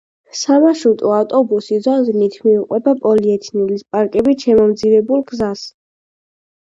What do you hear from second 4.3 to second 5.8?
შემომძივებულ გზას.